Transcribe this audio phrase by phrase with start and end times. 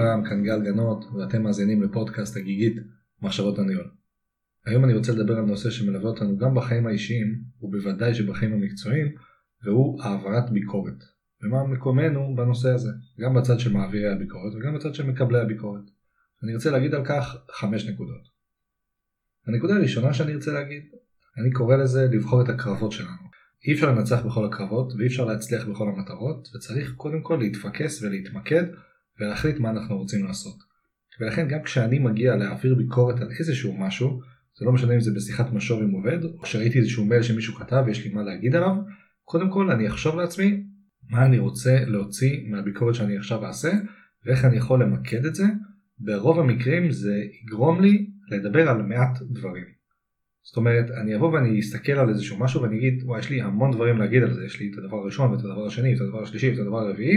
[0.00, 2.76] לכולם, כאן גל גנות, ואתם מאזינים לפודקאסט הגיגית
[3.22, 3.90] מחשבות הניהול.
[4.66, 9.14] היום אני רוצה לדבר על נושא שמלווה אותנו גם בחיים האישיים, ובוודאי שבחיים המקצועיים,
[9.64, 11.04] והוא העברת ביקורת.
[11.42, 12.90] ומה מקומנו בנושא הזה,
[13.20, 15.82] גם בצד של מעבירי הביקורת וגם בצד של מקבלי הביקורת.
[16.44, 18.22] אני רוצה להגיד על כך חמש נקודות.
[19.46, 20.82] הנקודה הראשונה שאני ארצה להגיד,
[21.38, 23.30] אני קורא לזה לבחור את הקרבות שלנו.
[23.66, 28.64] אי אפשר לנצח בכל הקרבות ואי אפשר להצליח בכל המטרות וצריך קודם כל להתפקס ולהתמקד
[29.20, 30.56] ולהחליט מה אנחנו רוצים לעשות.
[31.20, 34.20] ולכן גם כשאני מגיע להעביר ביקורת על איזשהו משהו,
[34.58, 37.82] זה לא משנה אם זה בשיחת משוב עם עובד או שראיתי איזשהו מייל שמישהו כתב
[37.86, 38.76] ויש לי מה להגיד עליו,
[39.24, 40.62] קודם כל אני אחשוב לעצמי
[41.10, 43.70] מה אני רוצה להוציא מהביקורת שאני עכשיו אעשה
[44.26, 45.44] ואיך אני יכול למקד את זה.
[45.98, 49.64] ברוב המקרים זה יגרום לי לדבר על מעט דברים.
[50.42, 53.70] זאת אומרת, אני אבוא ואני אסתכל על איזשהו משהו ואני אגיד, וואי, יש לי המון
[53.70, 56.50] דברים להגיד על זה, יש לי את הדבר הראשון ואת הדבר השני ואת הדבר השלישי
[56.50, 57.16] ואת הדבר הרביעי,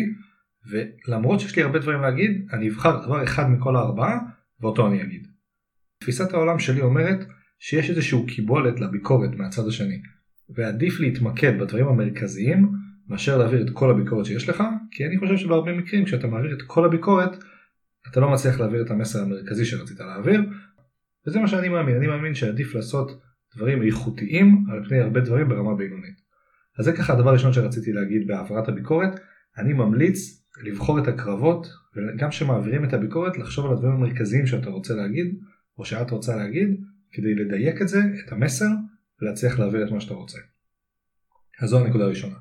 [0.70, 4.20] ולמרות שיש לי הרבה דברים להגיד, אני אבחר דבר אחד מכל הארבעה,
[4.62, 5.28] ואותו אני אגיד.
[6.00, 7.26] תפיסת העולם שלי אומרת
[7.60, 10.02] שיש איזשהו קיבולת לביקורת מהצד השני,
[10.50, 12.72] ועדיף להתמקד בדברים המרכזיים,
[13.08, 16.62] מאשר להעביר את כל הביקורת שיש לך, כי אני חושב שבהרבה מקרים כשאתה מעביר את
[16.62, 17.44] כל הביקורת,
[18.12, 20.42] אתה לא מצליח להעביר את המסר המרכזי שרצית להעביר,
[21.28, 23.22] וזה מה שאני מאמין, אני מאמין שעדיף לעשות
[23.56, 26.22] דברים איכותיים על פני הרבה דברים ברמה בינונית.
[26.80, 29.20] אז זה ככה הדבר הראשון שרציתי להגיד בהעברת הביקורת,
[29.58, 34.94] אני ממליץ לבחור את הקרבות וגם כשמעבירים את הביקורת לחשוב על הדברים המרכזיים שאתה רוצה
[34.94, 35.40] להגיד
[35.78, 38.70] או שאת רוצה להגיד כדי לדייק את זה, את המסר
[39.22, 40.38] ולהצליח להעביר את מה שאתה רוצה.
[41.62, 42.36] אז זו הנקודה הראשונה.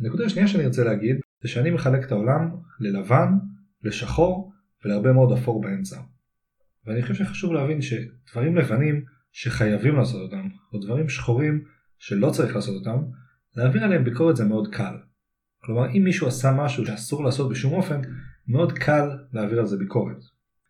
[0.00, 3.32] הנקודה השנייה שאני רוצה להגיד זה שאני מחלק את העולם ללבן,
[3.82, 4.52] לשחור
[4.84, 6.00] ולהרבה מאוד אפור באמצע.
[6.86, 11.64] ואני חושב שחשוב להבין שדברים לבנים שחייבים לעשות אותם, או דברים שחורים
[11.98, 13.02] שלא צריך לעשות אותם,
[13.56, 14.94] להעביר עליהם ביקורת זה מאוד קל.
[15.62, 18.00] כלומר אם מישהו עשה משהו שאסור לעשות בשום אופן,
[18.48, 20.16] מאוד קל להעביר על זה ביקורת.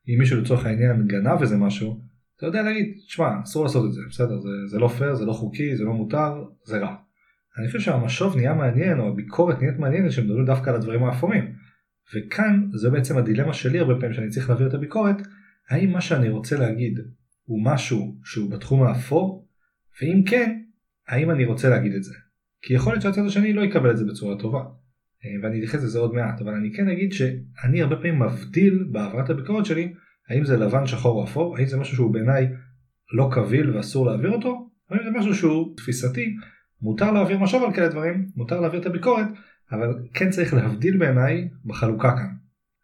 [0.09, 2.01] אם מישהו לצורך העניין גנב איזה משהו,
[2.37, 5.33] אתה יודע להגיד, שמע, אסור לעשות את זה, בסדר, זה, זה לא פייר, זה לא
[5.33, 6.95] חוקי, זה לא מותר, זה רע.
[7.59, 11.53] אני חושב שהמשוב נהיה מעניין, או הביקורת נהיית מעניינת, שמדברים דווקא על הדברים האפורים.
[12.15, 15.17] וכאן זה בעצם הדילמה שלי הרבה פעמים שאני צריך להעביר את הביקורת,
[15.71, 16.99] האם מה שאני רוצה להגיד
[17.45, 19.49] הוא משהו שהוא בתחום האפור?
[20.03, 20.61] ואם כן,
[21.09, 22.15] האם אני רוצה להגיד את זה?
[22.63, 24.61] כי יכול להיות שהצד השני לא יקבל את זה בצורה טובה.
[25.25, 29.31] אה, ואני אתייחס לזה עוד מעט, אבל אני כן אגיד שאני הרבה פעמים מבדיל בהעברת
[29.31, 29.93] הביקורת שלי,
[30.29, 32.49] האם זה לבן, שחור או אפור, האם זה משהו שהוא בעיניי
[33.13, 34.49] לא קביל ואסור להעביר אותו,
[34.91, 36.35] או האם זה משהו שהוא תפיסתי,
[36.83, 39.27] מותר להעביר משוב על כאלה דברים, מותר להעביר את הביקורת,
[39.73, 42.29] אבל כן צריך להבדיל בעיניי בחלוקה כאן.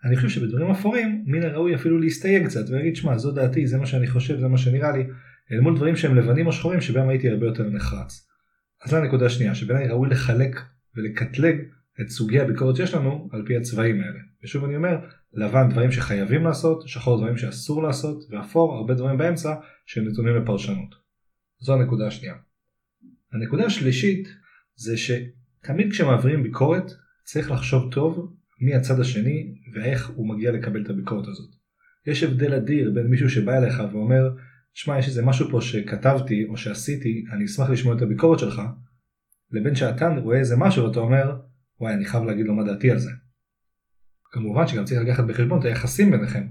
[0.04, 3.86] אני חושב שבדברים אפורים מן הראוי אפילו להסתייג קצת ולהגיד שמע זו דעתי זה מה
[3.86, 5.04] שאני חושב זה מה שנראה לי
[5.52, 8.28] אל מול דברים שהם לבנים או שחורים שבהם הייתי הרבה יותר נחרץ.
[8.84, 10.60] אז זו הנקודה השנייה שבעיניי ראוי לחלק
[10.96, 11.56] ולקטלג
[12.00, 14.18] את סוגי הביקורת שיש לנו על פי הצבעים האלה.
[14.44, 14.96] ושוב אני אומר
[15.32, 19.54] לבן דברים שחייבים לעשות שחור דברים שאסור לעשות ואפור הרבה דברים באמצע
[19.86, 20.94] שהם נתונים לפרשנות.
[21.58, 22.34] זו הנקודה השנייה.
[23.32, 24.28] הנקודה השלישית
[24.74, 26.92] זה שתמיד כשמעבירים ביקורת
[27.24, 31.50] צריך לחשוב טוב מי הצד השני ואיך הוא מגיע לקבל את הביקורת הזאת.
[32.06, 34.30] יש הבדל אדיר בין מישהו שבא אליך ואומר
[34.74, 38.62] שמע יש איזה משהו פה שכתבתי או שעשיתי אני אשמח לשמוע את הביקורת שלך
[39.50, 41.36] לבין שאתה רואה איזה משהו ואתה אומר
[41.80, 43.10] וואי אני חייב להגיד לו מה דעתי על זה.
[44.24, 46.46] כמובן שגם צריך לקחת בחשבון את היחסים ביניכם.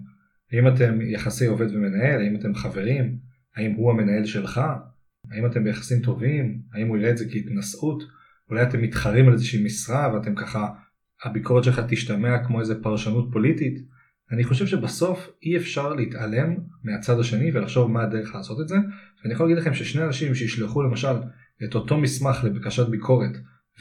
[0.52, 3.18] האם אתם יחסי עובד ומנהל, האם אתם חברים,
[3.56, 4.62] האם הוא המנהל שלך,
[5.32, 8.04] האם אתם ביחסים טובים, האם הוא יראה את זה כהתנשאות,
[8.50, 10.70] אולי אתם מתחרים על איזושהי משרה ואתם ככה
[11.24, 13.93] הביקורת שלך תשתמע כמו איזה פרשנות פוליטית.
[14.32, 18.76] אני חושב שבסוף אי אפשר להתעלם מהצד השני ולחשוב מה הדרך לעשות את זה.
[19.24, 21.16] ואני יכול להגיד לכם ששני אנשים שישלחו למשל
[21.64, 23.32] את אותו מסמך לבקשת ביקורת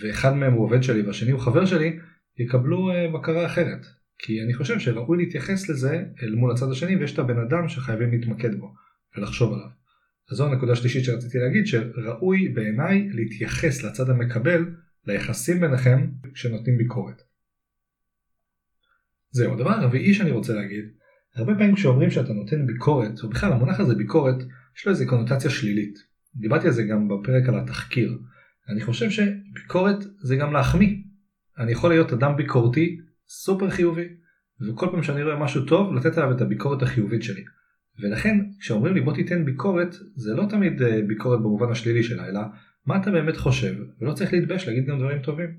[0.02, 1.98] ואחד מהם הוא עובד שלי והשני הוא חבר שלי
[2.38, 3.86] יקבלו uh, בקרה אחרת.
[4.18, 8.10] כי אני חושב שראוי להתייחס לזה אל מול הצד השני ויש את הבן אדם שחייבים
[8.10, 8.74] להתמקד בו
[9.16, 9.68] ולחשוב עליו.
[10.30, 14.74] אז זו הנקודה השלישית שרציתי להגיד שראוי בעיניי להתייחס לצד המקבל
[15.06, 17.22] ליחסים ביניכם כשנותנים ביקורת.
[19.32, 20.84] זהו, הדבר הרביעי שאני רוצה להגיד,
[21.36, 24.36] הרבה פעמים כשאומרים שאתה נותן ביקורת, או בכלל המונח הזה ביקורת,
[24.78, 25.98] יש לו איזה קונוטציה שלילית.
[26.36, 28.18] דיברתי על זה גם בפרק על התחקיר.
[28.68, 30.96] אני חושב שביקורת זה גם להחמיא.
[31.58, 32.98] אני יכול להיות אדם ביקורתי
[33.28, 34.08] סופר חיובי,
[34.68, 37.44] וכל פעם שאני רואה משהו טוב, לתת עליו את הביקורת החיובית שלי.
[38.02, 42.40] ולכן כשאומרים לי בוא תיתן ביקורת, זה לא תמיד אה, ביקורת במובן השלילי שלה, אלא
[42.86, 45.50] מה אתה באמת חושב, ולא צריך להתבייש להגיד גם דברים טובים.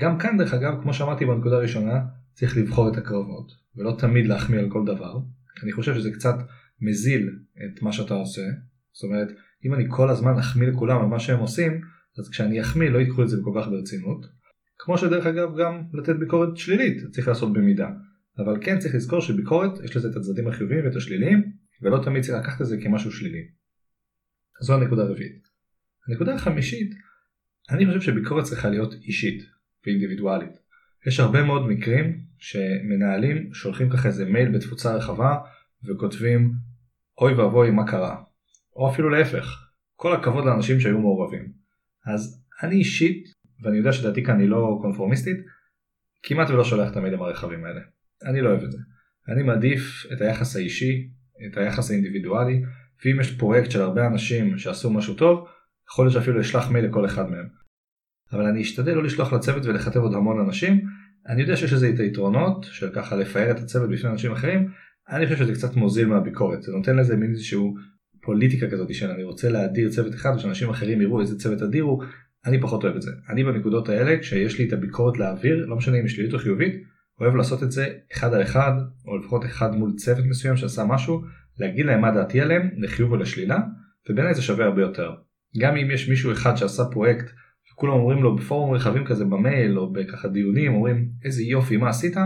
[0.00, 2.00] גם כאן דרך אגב, כמו שאמרתי בנקודה הראשונה,
[2.36, 5.18] צריך לבחור את הקרבות, ולא תמיד להחמיא על כל דבר.
[5.62, 6.34] אני חושב שזה קצת
[6.80, 8.42] מזיל את מה שאתה עושה.
[8.92, 9.28] זאת אומרת,
[9.64, 11.80] אם אני כל הזמן אחמיא לכולם על מה שהם עושים,
[12.18, 14.26] אז כשאני אחמיא לא ייקחו את זה כל כך ברצינות.
[14.78, 17.88] כמו שדרך אגב גם לתת ביקורת שלילית צריך לעשות במידה.
[18.38, 22.38] אבל כן צריך לזכור שביקורת יש לזה את הצדדים החיוביים ואת השליליים ולא תמיד צריך
[22.38, 23.48] לקחת את זה כמשהו שלילי.
[24.60, 25.48] זו הנקודה הרביעית.
[26.08, 26.94] הנקודה החמישית,
[27.70, 29.42] אני חושב שביקורת צריכה להיות אישית
[29.86, 30.52] ואינדיבידואלית.
[31.06, 35.36] יש הרבה מאוד מקרים שמנהלים שולחים ככה איזה מייל בתפוצה רחבה
[35.84, 36.52] וכותבים
[37.20, 38.22] אוי ואבוי מה קרה.
[38.76, 41.52] או אפילו להפך, כל הכבוד לאנשים שהיו מעורבים.
[42.06, 43.24] אז אני אישית,
[43.62, 45.36] ואני יודע שדעתי כאן היא לא קונפורמיסטית,
[46.22, 47.80] כמעט ולא שולח את המיילים הרחבים האלה.
[48.24, 48.78] אני לא אוהב את זה.
[49.28, 51.08] אני מעדיף את היחס האישי,
[51.46, 52.62] את היחס האינדיבידואלי,
[53.04, 55.48] ואם יש פרויקט של הרבה אנשים שעשו משהו טוב,
[55.90, 57.48] יכול להיות שאפילו אשלח מייל לכל אחד מהם.
[58.32, 60.86] אבל אני אשתדל לא לשלוח לצוות ולכתב עוד המון אנשים,
[61.28, 64.68] אני יודע שיש לזה את היתרונות של ככה לפאר את הצוות בפני אנשים אחרים,
[65.10, 67.74] אני חושב שזה קצת מוזיל מהביקורת, זה נותן לזה מין איזשהו
[68.22, 72.00] פוליטיקה כזאת של אני רוצה להדיר צוות אחד ושאנשים אחרים יראו איזה צוות אדירו,
[72.46, 73.10] אני פחות אוהב את זה.
[73.28, 76.82] אני בנקודות האלה כשיש לי את הביקורת להעביר, לא משנה אם שלילית או חיובית,
[77.20, 78.72] אוהב לעשות את זה אחד על אחד,
[79.06, 81.22] או לפחות אחד מול צוות מסוים שעשה משהו,
[81.58, 83.58] להגיד להם מה דעתי עליהם, לחיוב או לשלילה,
[84.10, 85.10] ובעיניי זה שווה הרבה יותר.
[85.58, 87.30] גם אם יש מישהו אחד שעשה פרויקט
[87.76, 92.16] וכולם אומרים לו בפורום רחבים כזה במייל או בככה דיונים אומרים איזה יופי מה עשית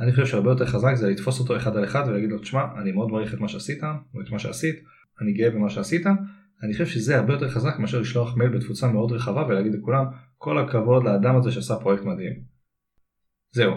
[0.00, 2.92] אני חושב שהרבה יותר חזק זה לתפוס אותו אחד על אחד ולהגיד לו תשמע אני
[2.92, 3.82] מאוד מעריך את מה שעשית
[4.14, 4.76] או את מה שעשית
[5.20, 6.06] אני גאה במה שעשית
[6.62, 10.04] אני חושב שזה הרבה יותר חזק מאשר לשלוח מייל בתפוצה מאוד רחבה ולהגיד לכולם
[10.38, 12.42] כל הכבוד לאדם הזה שעשה פרויקט מדהים.
[13.52, 13.72] זהו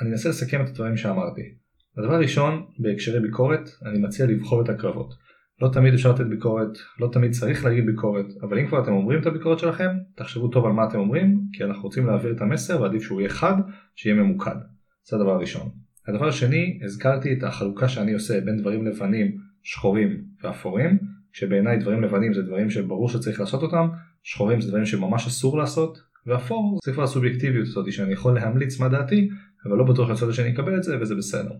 [0.00, 1.42] אני אנסה לסכם את הדברים שאמרתי.
[1.96, 5.14] הדבר הראשון בהקשרי ביקורת אני מציע לבחור את הקרבות.
[5.60, 9.20] לא תמיד אפשר לתת ביקורת, לא תמיד צריך להגיד ביקורת, אבל אם כבר אתם אומרים
[9.20, 12.82] את הביקורת שלכם, תחשבו טוב על מה אתם אומרים, כי אנחנו רוצים להעביר את המסר
[12.82, 13.54] ועדיף שהוא יהיה חד,
[13.96, 14.56] שיהיה ממוקד.
[15.08, 15.70] זה הדבר הראשון.
[16.08, 20.98] הדבר השני, הזכרתי את החלוקה שאני עושה בין דברים לבנים, שחורים ואפורים,
[21.32, 23.88] שבעיניי דברים לבנים זה דברים שברור שצריך לעשות אותם,
[24.22, 28.88] שחורים זה דברים שממש אסור לעשות, ואפור זה כבר הסובייקטיביות הזאת שאני יכול להמליץ מה
[28.88, 29.28] דעתי,
[29.66, 31.52] אבל לא בטוח לצד השני יקבל את זה וזה בסדר.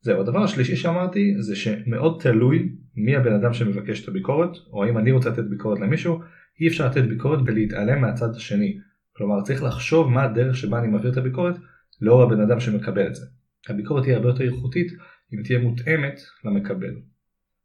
[0.00, 2.68] זהו, הדבר השלישי שאמרתי זה שמאוד תלוי
[3.04, 6.20] מי הבן אדם שמבקש את הביקורת, או האם אני רוצה לתת ביקורת למישהו,
[6.60, 8.78] אי אפשר לתת ביקורת ולהתעלם מהצד השני.
[9.12, 11.54] כלומר צריך לחשוב מה הדרך שבה אני מעביר את הביקורת
[12.00, 13.26] לאור הבן אדם שמקבל את זה.
[13.68, 14.92] הביקורת תהיה הרבה יותר איכותית
[15.34, 16.94] אם תהיה מותאמת למקבל.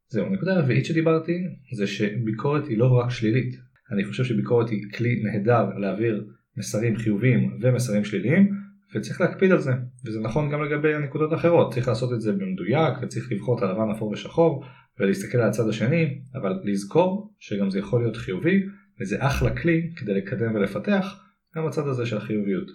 [0.08, 1.44] זהו, נקודה רביעית שדיברתי
[1.76, 3.56] זה שביקורת היא לא רק שלילית.
[3.92, 6.26] אני חושב שביקורת היא כלי נהדר להעביר
[6.56, 8.64] מסרים חיוביים ומסרים שליליים,
[8.94, 9.72] וצריך להקפיד על זה,
[10.06, 13.90] וזה נכון גם לגבי הנקודות האחרות, צריך לעשות את זה במדויק וצריך לבחור את הלבן
[13.90, 14.64] אפור ושחור
[14.98, 18.62] ולהסתכל על הצד השני, אבל לזכור שגם זה יכול להיות חיובי
[19.00, 21.20] וזה אחלה כלי כדי לקדם ולפתח
[21.56, 22.70] גם הצד הזה של החיוביות.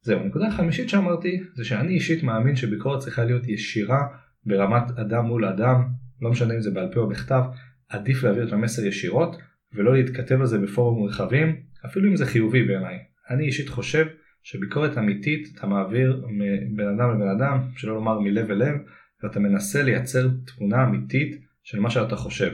[0.00, 4.06] זהו, הנקודה החמישית שאמרתי זה שאני אישית מאמין שביקורת צריכה להיות ישירה
[4.46, 5.82] ברמת אדם מול אדם,
[6.20, 7.42] לא משנה אם זה בעל פה או בכתב,
[7.88, 9.36] עדיף להעביר את המסר ישירות
[9.74, 11.56] ולא להתכתב על זה בפורום רחבים,
[11.86, 12.98] אפילו אם זה חיובי בעיניי.
[13.30, 14.06] אני אישית חושב
[14.42, 16.24] שביקורת אמיתית אתה מעביר
[16.70, 18.76] מבן אדם לבן אדם, שלא לומר מלב אל לב,
[19.22, 22.52] ואתה מנסה לייצר תמונה אמיתית של מה שאתה חושב.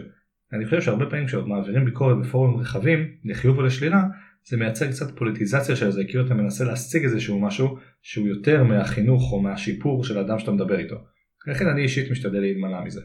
[0.52, 4.02] אני חושב שהרבה פעמים כשמעבירים ביקורת בפורומים רחבים, לחיוב או לשלילה,
[4.48, 9.32] זה מייצר קצת פוליטיזציה של זה, כאילו אתה מנסה להשיג איזשהו משהו שהוא יותר מהחינוך
[9.32, 10.96] או מהשיפור של האדם שאתה מדבר איתו.
[11.46, 13.00] לכן אני אישית משתדל להימנע מזה.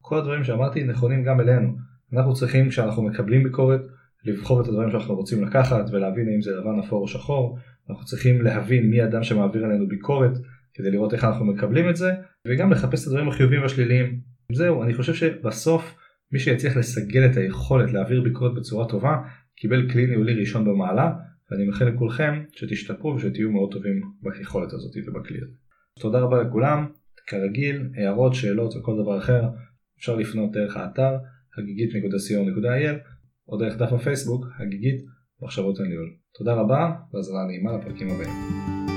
[0.00, 1.76] כל הדברים שאמרתי נכונים גם אלינו.
[2.12, 3.80] אנחנו צריכים כשאנחנו מקבלים ביקורת
[4.24, 7.58] לבחור את הדברים שאנחנו רוצים לקחת ולהבין אם זה לבן אפור או שחור.
[7.90, 10.32] אנחנו צריכים להבין מי האדם שמעביר עלינו ביקורת
[10.74, 12.12] כדי לראות איך אנחנו מקבלים את זה
[12.48, 14.20] וגם לחפש את הדברים החיוביים והשליליים.
[14.52, 15.94] זהו, אני חושב שבסוף
[16.32, 19.16] מי שיצליח לסגל את היכולת להעביר ביקורת בצורה טובה
[19.56, 21.12] קיבל כלי ניהולי ראשון במעלה
[21.50, 25.54] ואני מאחל לכולכם שתשתפרו ושתהיו מאוד טובים ביכולת הזאת ובכלי הזה.
[26.00, 26.86] תודה רבה לכולם,
[27.26, 29.42] כרגיל, הערות, שאלות וכל דבר אחר
[29.98, 31.16] אפשר לפנות דרך האתר
[31.58, 32.96] הגיגית.co.il
[33.48, 35.04] או דרך דף הפייסבוק הגיגית
[35.42, 36.14] מחשבות הניהול.
[36.38, 38.87] תודה רבה והזרה נעימה לפרקים הבאים.